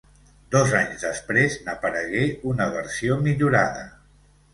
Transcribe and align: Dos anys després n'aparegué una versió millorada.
Dos 0.53 0.71
anys 0.77 1.03
després 1.07 1.57
n'aparegué 1.67 2.23
una 2.53 2.67
versió 2.77 3.19
millorada. 3.29 3.85